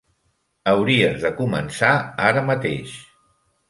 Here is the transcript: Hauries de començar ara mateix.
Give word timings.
Hauries 0.71 1.21
de 1.27 1.33
començar 1.43 1.93
ara 2.33 2.47
mateix. 2.53 3.01